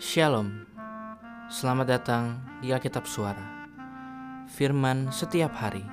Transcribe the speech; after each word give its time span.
Shalom, 0.00 0.64
selamat 1.52 1.86
datang 1.86 2.24
di 2.64 2.72
Alkitab 2.72 3.04
Suara. 3.04 3.68
Firman 4.48 5.12
setiap 5.12 5.52
hari, 5.52 5.84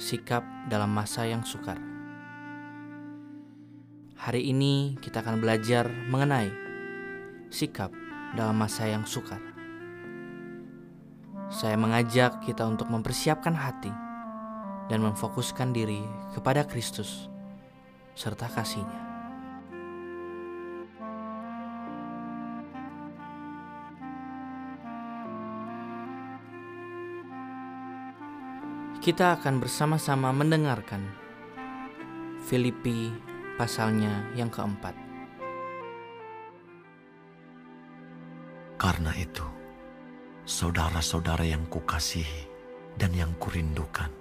sikap 0.00 0.40
dalam 0.72 0.88
masa 0.88 1.28
yang 1.28 1.44
sukar. 1.44 1.76
Hari 4.16 4.52
ini 4.52 4.96
kita 5.04 5.20
akan 5.20 5.36
belajar 5.36 5.90
mengenai 6.08 6.48
sikap 7.52 7.92
dalam 8.32 8.56
masa 8.56 8.88
yang 8.88 9.04
sukar. 9.04 9.42
Saya 11.50 11.74
mengajak 11.74 12.40
kita 12.46 12.62
untuk 12.64 12.88
mempersiapkan 12.88 13.52
hati 13.52 13.92
dan 14.88 15.02
memfokuskan 15.02 15.74
diri 15.74 16.00
kepada 16.32 16.64
Kristus 16.64 17.28
serta 18.14 18.48
kasihnya. 18.48 19.09
Kita 29.00 29.40
akan 29.40 29.64
bersama-sama 29.64 30.28
mendengarkan 30.28 31.00
Filipi 32.44 33.08
pasalnya 33.56 34.28
yang 34.36 34.52
keempat. 34.52 34.92
Karena 38.76 39.16
itu, 39.16 39.44
saudara-saudara 40.44 41.48
yang 41.48 41.64
kukasihi 41.72 42.44
dan 43.00 43.16
yang 43.16 43.32
kurindukan, 43.40 44.12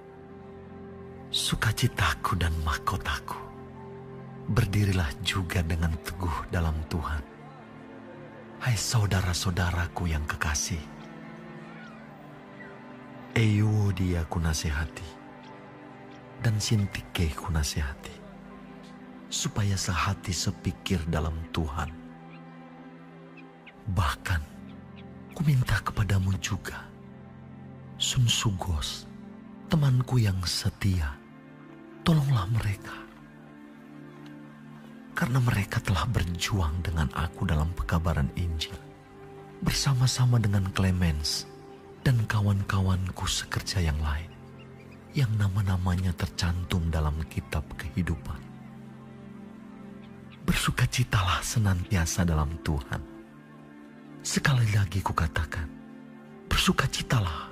sukacitaku 1.27 2.39
dan 2.39 2.55
mahkotaku, 2.63 3.35
berdirilah 4.47 5.11
juga 5.27 5.59
dengan 5.59 5.91
teguh 6.07 6.47
dalam 6.55 6.75
Tuhan. 6.87 7.23
Hai 8.63 8.79
saudara-saudaraku 8.79 10.07
yang 10.07 10.23
kekasih, 10.23 10.98
Euodia 13.37 14.25
ku 14.25 14.41
nasihati 14.41 15.05
dan 16.41 16.57
Sintike 16.57 17.29
ku 17.37 17.53
nasihati 17.53 18.09
supaya 19.29 19.77
sehati 19.77 20.33
sepikir 20.33 20.97
dalam 21.05 21.37
Tuhan. 21.53 21.93
Bahkan 23.93 24.41
ku 25.37 25.45
minta 25.45 25.77
kepadamu 25.77 26.33
juga 26.41 26.89
Sun 28.01 28.25
Sugos, 28.25 29.05
temanku 29.69 30.17
yang 30.17 30.41
setia, 30.49 31.13
tolonglah 32.01 32.49
mereka. 32.49 32.97
Karena 35.13 35.37
mereka 35.37 35.77
telah 35.85 36.09
berjuang 36.09 36.81
dengan 36.81 37.13
aku 37.13 37.45
dalam 37.45 37.69
pekabaran 37.77 38.33
Injil 38.33 38.73
bersama-sama 39.61 40.41
dengan 40.41 40.65
Clemens 40.73 41.58
dan 42.03 42.23
kawan-kawanku 42.25 43.27
sekerja 43.27 43.83
yang 43.83 43.99
lain 43.99 44.29
yang 45.17 45.29
nama-namanya 45.41 46.13
tercantum 46.13 46.87
dalam 46.93 47.17
kitab 47.27 47.65
kehidupan. 47.75 48.37
Bersukacitalah 50.45 51.41
senantiasa 51.41 52.25
dalam 52.25 52.49
Tuhan. 52.61 53.01
Sekali 54.21 54.69
lagi 54.73 55.01
kukatakan, 55.01 55.65
bersukacitalah. 56.49 57.49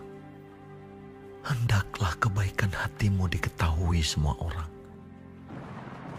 Hendaklah 1.47 2.11
kebaikan 2.19 2.73
hatimu 2.75 3.25
diketahui 3.31 4.03
semua 4.03 4.35
orang. 4.41 4.69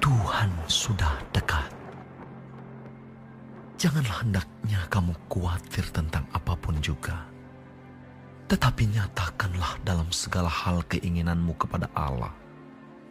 Tuhan 0.01 0.49
sudah 0.71 1.21
dekat. 1.35 1.69
Janganlah 3.79 4.25
hendaknya 4.25 4.81
kamu 4.89 5.13
khawatir 5.31 5.85
tentang 5.93 6.25
apa 6.33 6.57
pun 6.59 6.75
juga 6.81 7.38
tetapi 8.49 8.89
nyatakanlah 8.97 9.77
dalam 9.85 10.09
segala 10.09 10.49
hal 10.49 10.81
keinginanmu 10.89 11.53
kepada 11.61 11.93
Allah, 11.93 12.33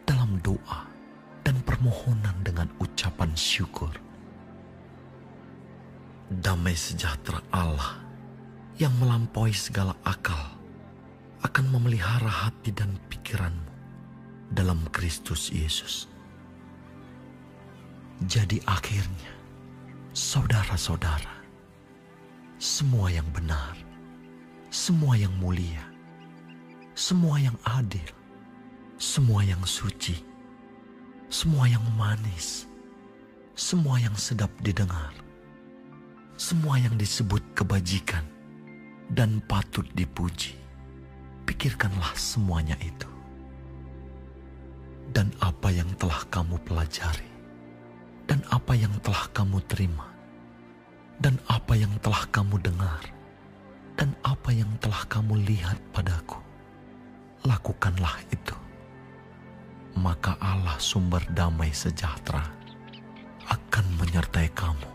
dalam 0.02 0.42
doa 0.42 0.82
dan 1.46 1.62
permohonan 1.62 2.34
dengan 2.42 2.66
ucapan 2.82 3.30
syukur. 3.38 3.94
Damai 6.28 6.74
sejahtera 6.74 7.40
Allah 7.54 8.02
yang 8.76 8.92
melampaui 8.98 9.54
segala 9.54 9.94
akal 10.02 10.58
akan 11.46 11.66
memelihara 11.70 12.50
hati 12.50 12.74
dan 12.74 12.98
pikiranmu 13.06 13.70
dalam 14.52 14.82
Kristus 14.90 15.54
Yesus. 15.54 16.10
Jadi 18.26 18.58
akhirnya, 18.66 19.32
saudara-saudara, 20.10 21.46
semua 22.58 23.06
yang 23.14 23.30
benar, 23.30 23.87
semua 24.78 25.18
yang 25.18 25.34
mulia, 25.42 25.82
semua 26.94 27.34
yang 27.42 27.58
adil, 27.66 28.06
semua 28.94 29.42
yang 29.42 29.58
suci, 29.66 30.14
semua 31.26 31.66
yang 31.66 31.82
manis, 31.98 32.70
semua 33.58 33.98
yang 33.98 34.14
sedap 34.14 34.54
didengar, 34.62 35.10
semua 36.38 36.78
yang 36.78 36.94
disebut 36.94 37.42
kebajikan 37.58 38.22
dan 39.10 39.42
patut 39.50 39.82
dipuji. 39.98 40.54
Pikirkanlah 41.42 42.14
semuanya 42.14 42.78
itu. 42.78 43.10
Dan 45.10 45.34
apa 45.42 45.74
yang 45.74 45.90
telah 45.98 46.22
kamu 46.30 46.54
pelajari, 46.62 47.26
dan 48.30 48.46
apa 48.54 48.78
yang 48.78 48.94
telah 49.02 49.26
kamu 49.34 49.58
terima, 49.66 50.06
dan 51.18 51.34
apa 51.50 51.74
yang 51.74 51.90
telah 51.98 52.30
kamu 52.30 52.62
dengar, 52.62 53.17
dan 53.98 54.14
apa 54.22 54.54
yang 54.54 54.70
telah 54.78 55.02
kamu 55.10 55.42
lihat 55.42 55.74
padaku, 55.90 56.38
lakukanlah 57.42 58.14
itu. 58.30 58.54
Maka 59.98 60.38
Allah 60.38 60.78
sumber 60.78 61.18
damai 61.34 61.74
sejahtera 61.74 62.46
akan 63.50 63.86
menyertai 63.98 64.54
kamu. 64.54 64.90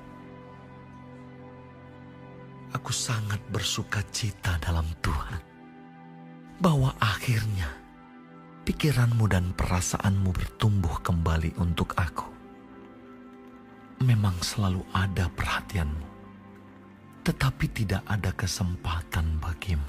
Aku 2.72 2.96
sangat 2.96 3.44
bersuka 3.52 4.00
cita 4.16 4.56
dalam 4.63 4.88
Tuhan 5.03 5.44
bahwa 6.63 6.96
akhirnya 7.03 7.68
pikiranmu 8.63 9.28
dan 9.28 9.52
perasaanmu 9.52 10.31
bertumbuh 10.31 11.03
kembali 11.03 11.59
untuk 11.59 11.92
aku. 12.00 12.31
Memang 14.00 14.40
selalu 14.40 14.81
ada 14.96 15.28
perhatianmu 15.28 16.12
tetapi 17.23 17.66
tidak 17.72 18.03
ada 18.03 18.35
kesempatan 18.35 19.39
bagimu. 19.39 19.88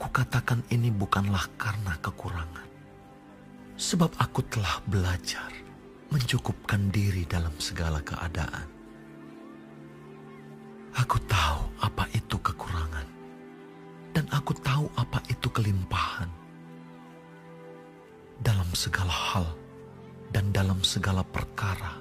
Kukatakan 0.00 0.64
ini 0.72 0.88
bukanlah 0.88 1.44
karena 1.60 1.92
kekurangan, 2.00 2.68
sebab 3.76 4.08
aku 4.16 4.40
telah 4.48 4.80
belajar 4.88 5.52
mencukupkan 6.08 6.88
diri 6.88 7.28
dalam 7.28 7.52
segala 7.60 8.00
keadaan. 8.00 8.64
Aku 10.96 11.20
tahu 11.28 11.60
apa 11.84 12.08
itu 12.16 12.40
kekurangan, 12.40 13.06
dan 14.16 14.24
aku 14.32 14.56
tahu 14.64 14.88
apa 14.96 15.20
itu 15.28 15.46
kelimpahan. 15.52 16.32
Dalam 18.40 18.72
segala 18.72 19.12
hal 19.12 19.46
dan 20.32 20.48
dalam 20.48 20.80
segala 20.80 21.20
perkara, 21.20 22.00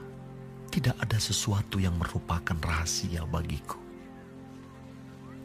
tidak 0.70 0.94
ada 1.02 1.18
sesuatu 1.18 1.82
yang 1.82 1.98
merupakan 1.98 2.54
rahasia 2.62 3.26
bagiku. 3.26 3.82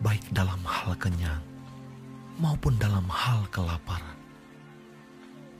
Baik 0.05 0.23
dalam 0.37 0.61
hal 0.69 0.93
kenyang 1.01 1.41
maupun 2.37 2.77
dalam 2.77 3.09
hal 3.09 3.49
kelaparan. 3.49 4.21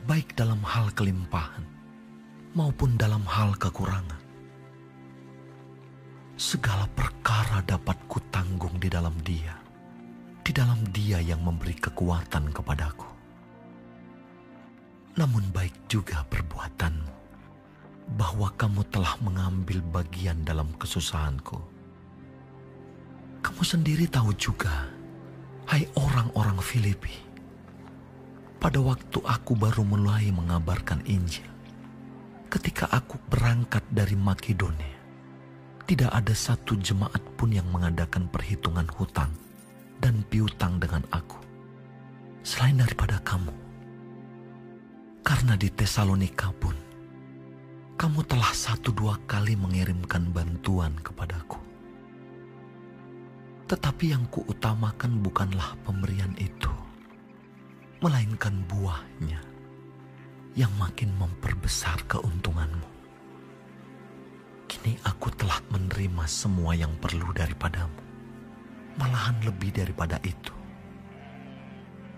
Baik 0.05 0.37
dalam 0.37 0.61
hal 0.61 0.93
kelimpahan 0.93 1.65
maupun 2.53 3.01
dalam 3.01 3.25
hal 3.25 3.57
kekurangan. 3.57 4.21
Segala 6.37 6.85
perkara 6.93 7.65
dapat 7.65 7.97
kutanggung 8.05 8.77
di 8.77 8.93
dalam 8.93 9.17
dia. 9.25 9.57
Di 10.45 10.53
dalam 10.53 10.85
dia 10.93 11.25
yang 11.25 11.41
memberi 11.41 11.73
kekuatan 11.73 12.53
kepadaku. 12.53 13.09
Namun 15.17 15.49
baik 15.57 15.89
juga 15.89 16.21
perbuatanmu 16.29 17.24
bahwa 18.13 18.53
kamu 18.61 18.85
telah 18.93 19.17
mengambil 19.25 19.81
bagian 19.89 20.45
dalam 20.45 20.69
kesusahanku. 20.77 21.57
Kamu 23.41 23.63
sendiri 23.65 24.05
tahu 24.09 24.33
juga, 24.37 24.89
hai 25.69 25.89
orang-orang 25.97 26.61
Filipi, 26.61 27.13
pada 28.61 28.81
waktu 28.81 29.21
aku 29.21 29.53
baru 29.57 29.85
mulai 29.85 30.33
mengabarkan 30.33 31.05
Injil, 31.05 31.49
ketika 32.49 32.89
aku 32.93 33.21
berangkat 33.29 33.85
dari 33.93 34.17
Makedonia, 34.17 34.97
tidak 35.85 36.09
ada 36.17 36.33
satu 36.33 36.81
jemaat 36.81 37.21
pun 37.37 37.53
yang 37.53 37.69
mengadakan 37.69 38.25
perhitungan 38.33 38.89
hutang 38.97 39.29
dan 40.01 40.25
piutang 40.33 40.81
dengan 40.81 41.05
aku, 41.13 41.37
selain 42.41 42.81
daripada 42.81 43.21
kamu. 43.21 43.53
Karena 45.21 45.57
di 45.57 45.69
Tesalonika 45.69 46.53
pun, 46.57 46.84
kamu 47.95 48.27
telah 48.27 48.51
satu 48.51 48.91
dua 48.91 49.15
kali 49.31 49.55
mengirimkan 49.55 50.27
bantuan 50.35 50.99
kepadaku. 50.99 51.63
Tetapi 53.71 54.05
yang 54.11 54.27
kuutamakan 54.29 55.23
bukanlah 55.23 55.79
pemberian 55.87 56.35
itu, 56.37 56.71
melainkan 58.03 58.67
buahnya 58.67 59.41
yang 60.59 60.71
makin 60.75 61.15
memperbesar 61.17 62.03
keuntunganmu. 62.11 62.91
Kini 64.67 64.99
aku 65.07 65.31
telah 65.39 65.63
menerima 65.71 66.27
semua 66.27 66.75
yang 66.75 66.93
perlu 66.99 67.31
daripadamu, 67.31 68.03
malahan 68.99 69.39
lebih 69.47 69.71
daripada 69.71 70.19
itu. 70.27 70.53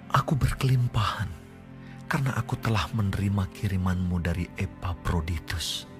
Aku 0.08 0.34
berkelimpahan 0.40 1.45
karena 2.06 2.38
aku 2.38 2.54
telah 2.62 2.86
menerima 2.94 3.50
kirimanmu 3.50 4.22
dari 4.22 4.46
Epaphroditus. 4.54 5.90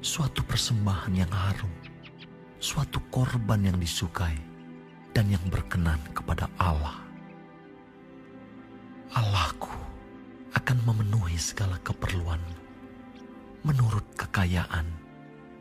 Suatu 0.00 0.44
persembahan 0.44 1.12
yang 1.16 1.32
harum, 1.32 1.72
suatu 2.60 3.00
korban 3.12 3.60
yang 3.64 3.76
disukai 3.80 4.36
dan 5.12 5.28
yang 5.28 5.44
berkenan 5.48 6.00
kepada 6.12 6.48
Allah. 6.60 7.00
Allahku 9.14 9.72
akan 10.56 10.78
memenuhi 10.88 11.38
segala 11.38 11.78
keperluanmu 11.84 12.56
menurut 13.64 14.04
kekayaan 14.20 14.84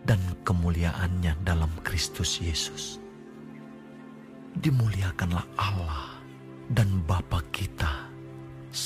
dan 0.03 0.19
kemuliaannya 0.43 1.39
dalam 1.47 1.71
Kristus 1.87 2.43
Yesus. 2.43 2.99
Dimuliakanlah 4.59 5.47
Allah 5.55 6.19
dan 6.67 6.99
Bapa 7.07 7.39
kita 7.55 8.02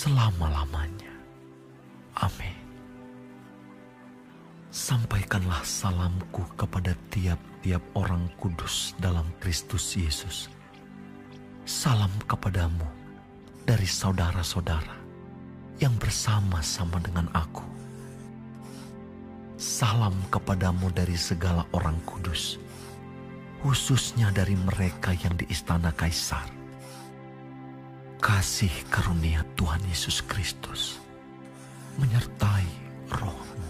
selama-lamanya. 0.07 1.11
Amin. 2.15 2.55
Sampaikanlah 4.71 5.59
salamku 5.67 6.47
kepada 6.55 6.95
tiap-tiap 7.11 7.83
orang 7.91 8.31
kudus 8.39 8.95
dalam 9.03 9.27
Kristus 9.43 9.99
Yesus. 9.99 10.47
Salam 11.67 12.11
kepadamu 12.23 12.87
dari 13.67 13.83
saudara-saudara 13.83 14.95
yang 15.83 15.99
bersama-sama 15.99 17.03
dengan 17.03 17.27
aku. 17.35 17.67
Salam 19.59 20.15
kepadamu 20.31 20.87
dari 20.95 21.19
segala 21.19 21.67
orang 21.75 21.99
kudus, 22.07 22.55
khususnya 23.59 24.31
dari 24.31 24.55
mereka 24.55 25.11
yang 25.19 25.35
di 25.35 25.43
istana 25.51 25.91
Kaisar. 25.91 26.56
Kasih 28.17 28.73
karunia 28.89 29.45
Tuhan 29.53 29.77
Yesus 29.85 30.25
Kristus 30.25 30.97
menyertai 32.01 32.65
rohmu. 33.13 33.69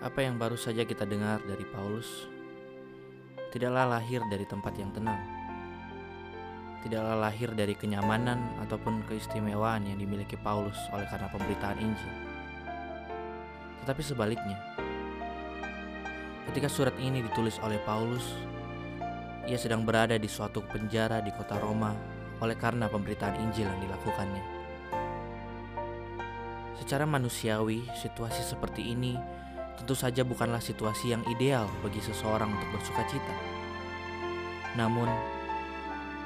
Apa 0.00 0.24
yang 0.24 0.40
baru 0.40 0.56
saja 0.56 0.88
kita 0.88 1.04
dengar 1.04 1.44
dari 1.44 1.68
Paulus 1.68 2.08
tidaklah 3.52 4.00
lahir 4.00 4.24
dari 4.32 4.48
tempat 4.48 4.72
yang 4.80 4.88
tenang 4.96 5.20
tidaklah 6.82 7.30
lahir 7.30 7.54
dari 7.54 7.78
kenyamanan 7.78 8.42
ataupun 8.66 9.06
keistimewaan 9.06 9.86
yang 9.86 10.02
dimiliki 10.02 10.34
Paulus 10.34 10.76
oleh 10.90 11.06
karena 11.06 11.30
pemberitaan 11.30 11.78
Injil. 11.78 12.14
Tetapi 13.84 14.02
sebaliknya, 14.02 14.58
ketika 16.50 16.66
surat 16.66 16.94
ini 16.98 17.22
ditulis 17.22 17.62
oleh 17.62 17.78
Paulus, 17.86 18.34
ia 19.46 19.58
sedang 19.58 19.82
berada 19.82 20.14
di 20.14 20.30
suatu 20.30 20.62
penjara 20.62 21.18
di 21.18 21.34
kota 21.34 21.58
Roma 21.58 21.94
oleh 22.42 22.54
karena 22.58 22.86
pemberitaan 22.86 23.38
Injil 23.38 23.66
yang 23.66 23.80
dilakukannya. 23.82 24.44
Secara 26.82 27.06
manusiawi, 27.06 27.86
situasi 27.94 28.42
seperti 28.42 28.90
ini 28.90 29.14
tentu 29.78 29.94
saja 29.94 30.22
bukanlah 30.26 30.62
situasi 30.62 31.14
yang 31.14 31.22
ideal 31.30 31.66
bagi 31.82 32.02
seseorang 32.02 32.50
untuk 32.50 32.68
bersuka 32.74 33.02
cita. 33.06 33.34
Namun, 34.78 35.06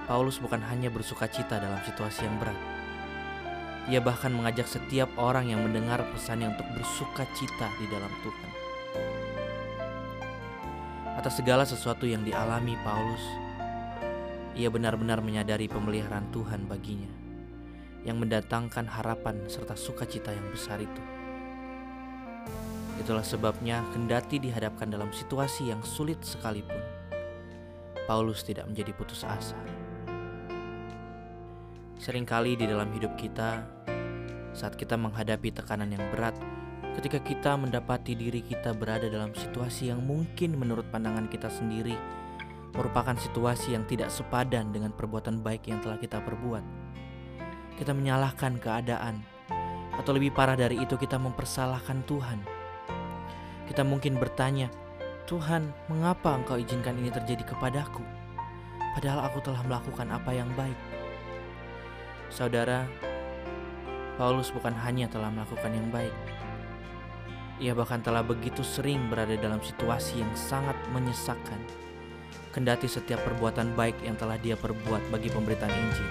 Paulus 0.07 0.39
bukan 0.39 0.63
hanya 0.71 0.89
bersuka 0.89 1.29
cita 1.29 1.61
dalam 1.61 1.81
situasi 1.85 2.25
yang 2.25 2.37
berat. 2.41 2.59
Ia 3.87 4.03
bahkan 4.03 4.35
mengajak 4.35 4.67
setiap 4.67 5.11
orang 5.15 5.51
yang 5.51 5.63
mendengar 5.63 6.03
pesannya 6.11 6.51
untuk 6.51 6.67
bersuka 6.75 7.23
cita 7.39 7.69
di 7.79 7.87
dalam 7.87 8.11
Tuhan. 8.23 8.66
Atas 11.17 11.41
segala 11.41 11.65
sesuatu 11.65 12.05
yang 12.05 12.29
dialami 12.29 12.77
Paulus, 12.85 13.25
ia 14.53 14.69
benar-benar 14.69 15.25
menyadari 15.25 15.65
pemeliharaan 15.65 16.29
Tuhan 16.29 16.69
baginya, 16.69 17.09
yang 18.05 18.21
mendatangkan 18.21 18.85
harapan 18.85 19.41
serta 19.49 19.73
sukacita 19.73 20.29
yang 20.29 20.45
besar 20.53 20.77
itu. 20.77 21.03
Itulah 23.01 23.25
sebabnya 23.25 23.81
kendati 23.97 24.37
dihadapkan 24.37 24.93
dalam 24.93 25.09
situasi 25.09 25.73
yang 25.73 25.81
sulit 25.81 26.21
sekalipun, 26.21 26.85
Paulus 28.05 28.45
tidak 28.45 28.69
menjadi 28.69 28.93
putus 28.93 29.25
asa. 29.25 29.57
Seringkali 31.97 32.61
di 32.61 32.69
dalam 32.69 32.93
hidup 32.93 33.17
kita, 33.17 33.65
saat 34.53 34.77
kita 34.77 35.01
menghadapi 35.01 35.49
tekanan 35.49 35.97
yang 35.97 36.05
berat, 36.13 36.37
ketika 36.97 37.21
kita 37.21 37.53
mendapati 37.61 38.17
diri 38.17 38.41
kita 38.41 38.73
berada 38.73 39.07
dalam 39.13 39.37
situasi 39.37 39.93
yang 39.93 40.01
mungkin 40.01 40.57
menurut 40.57 40.89
pandangan 40.89 41.29
kita 41.29 41.53
sendiri 41.53 41.95
merupakan 42.77 43.17
situasi 43.17 43.73
yang 43.73 43.85
tidak 43.89 44.13
sepadan 44.13 44.69
dengan 44.73 44.93
perbuatan 44.93 45.41
baik 45.41 45.65
yang 45.69 45.81
telah 45.81 45.97
kita 45.97 46.21
perbuat. 46.21 46.65
Kita 47.81 47.93
menyalahkan 47.97 48.61
keadaan, 48.61 49.25
atau 49.97 50.13
lebih 50.13 50.33
parah 50.37 50.57
dari 50.57 50.77
itu, 50.81 50.97
kita 51.01 51.17
mempersalahkan 51.17 52.05
Tuhan. 52.05 52.39
Kita 53.65 53.81
mungkin 53.81 54.21
bertanya, 54.21 54.69
"Tuhan, 55.25 55.73
mengapa 55.89 56.37
Engkau 56.37 56.61
izinkan 56.61 57.01
ini 57.01 57.09
terjadi 57.09 57.49
kepadaku? 57.49 58.05
Padahal 58.97 59.25
aku 59.29 59.41
telah 59.41 59.61
melakukan 59.65 60.09
apa 60.13 60.31
yang 60.37 60.49
baik." 60.53 60.77
Saudara, 62.29 62.85
Paulus 64.21 64.53
bukan 64.53 64.73
hanya 64.85 65.09
telah 65.09 65.33
melakukan 65.33 65.73
yang 65.73 65.89
baik, 65.93 66.13
ia 67.57 67.73
bahkan 67.73 68.05
telah 68.05 68.21
begitu 68.21 68.61
sering 68.61 69.09
berada 69.09 69.33
dalam 69.41 69.61
situasi 69.65 70.21
yang 70.21 70.33
sangat 70.37 70.77
menyesakkan. 70.93 71.57
Kendati 72.53 72.89
setiap 72.89 73.21
perbuatan 73.25 73.73
baik 73.77 73.97
yang 74.05 74.17
telah 74.17 74.37
dia 74.41 74.57
perbuat 74.57 75.09
bagi 75.09 75.29
pemberitaan 75.33 75.73
Injil. 75.73 76.11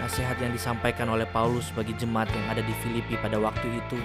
Nasihat 0.00 0.36
yang 0.40 0.52
disampaikan 0.52 1.08
oleh 1.12 1.28
Paulus 1.28 1.68
bagi 1.76 1.96
jemaat 1.96 2.28
yang 2.32 2.46
ada 2.48 2.60
di 2.64 2.74
Filipi 2.84 3.16
pada 3.20 3.36
waktu 3.36 3.68
itu 3.68 4.00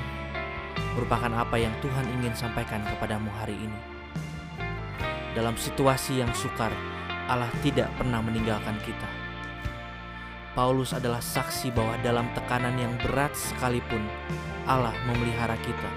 merupakan 0.96 1.30
apa 1.34 1.58
yang 1.58 1.74
Tuhan 1.82 2.06
ingin 2.20 2.34
sampaikan 2.36 2.84
kepadamu 2.86 3.32
hari 3.42 3.58
ini. 3.58 3.80
Dalam 5.34 5.54
situasi 5.54 6.22
yang 6.22 6.32
sukar, 6.34 6.74
Allah 7.28 7.52
tidak 7.62 7.92
pernah 8.00 8.24
meninggalkan 8.24 8.78
kita. 8.82 9.27
Paulus 10.58 10.90
adalah 10.90 11.22
saksi 11.22 11.70
bahwa 11.70 12.02
dalam 12.02 12.26
tekanan 12.34 12.74
yang 12.82 12.90
berat 13.06 13.30
sekalipun 13.38 14.02
Allah 14.66 14.98
memelihara 15.06 15.54
kita. 15.62 15.92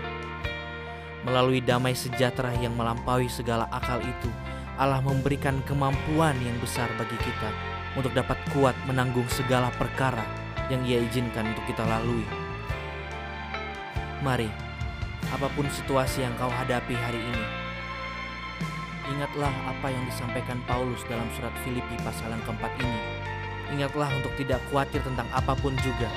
Melalui 1.25 1.65
damai 1.65 1.97
sejahtera 1.97 2.53
yang 2.61 2.77
melampaui 2.77 3.25
segala 3.33 3.65
akal 3.73 4.05
itu, 4.05 4.29
Allah 4.77 5.01
memberikan 5.01 5.65
kemampuan 5.65 6.37
yang 6.45 6.53
besar 6.61 6.93
bagi 7.01 7.17
kita 7.25 7.49
untuk 7.97 8.13
dapat 8.13 8.37
kuat 8.53 8.77
menanggung 8.85 9.25
segala 9.33 9.73
perkara 9.81 10.29
yang 10.69 10.85
Ia 10.85 11.09
izinkan 11.09 11.57
untuk 11.57 11.65
kita 11.65 11.81
lalui. 11.89 12.29
Mari, 14.21 14.53
apa 15.33 15.49
pun 15.57 15.65
situasi 15.73 16.21
yang 16.21 16.37
kau 16.37 16.53
hadapi 16.53 16.93
hari 17.01 17.21
ini, 17.33 17.45
ingatlah 19.09 19.53
apa 19.73 19.89
yang 19.89 20.05
disampaikan 20.05 20.61
Paulus 20.69 21.01
dalam 21.09 21.33
surat 21.33 21.53
Filipi 21.65 21.97
pasal 22.05 22.29
yang 22.29 22.45
keempat 22.45 22.77
ini 22.77 23.20
Ingatlah 23.71 24.11
untuk 24.19 24.35
tidak 24.35 24.59
khawatir 24.69 24.99
tentang 25.07 25.27
apa 25.31 25.55
pun 25.55 25.75
juga. 25.79 26.11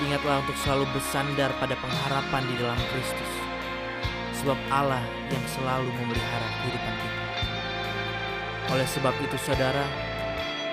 Ingatlah 0.00 0.40
untuk 0.40 0.56
selalu 0.64 0.88
bersandar 0.96 1.52
pada 1.60 1.76
pengharapan 1.76 2.42
di 2.48 2.54
dalam 2.56 2.80
Kristus. 2.94 3.32
Sebab 4.40 4.56
Allah 4.70 5.02
yang 5.28 5.44
selalu 5.50 5.90
memelihara 6.00 6.48
kehidupan 6.62 6.94
kita. 7.02 7.22
Oleh 8.72 8.88
sebab 8.88 9.14
itu 9.20 9.36
saudara, 9.42 9.84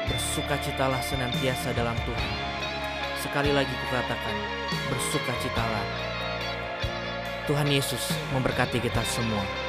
bersukacitalah 0.06 1.02
senantiasa 1.02 1.74
dalam 1.74 1.98
Tuhan. 2.06 2.32
Sekali 3.20 3.50
lagi 3.50 3.74
kukatakan, 3.90 4.36
bersukacitalah. 4.94 5.86
Tuhan 7.50 7.70
Yesus 7.70 8.14
memberkati 8.34 8.78
kita 8.78 9.02
semua. 9.02 9.65